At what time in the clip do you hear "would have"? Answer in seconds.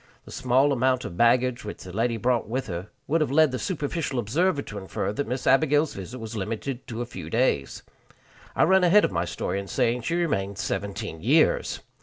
3.05-3.29